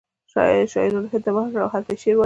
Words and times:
شاعرانو 0.71 1.09
هند 1.11 1.23
ته 1.25 1.29
مخه 1.35 1.49
کړه 1.53 1.61
او 1.65 1.71
هلته 1.73 1.91
یې 1.93 1.99
شعر 2.01 2.15
وایه 2.15 2.19